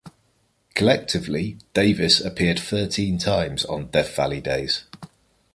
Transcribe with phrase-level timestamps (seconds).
[0.73, 4.85] Collectively, Davis appeared thirteen times on "Death Valley Days".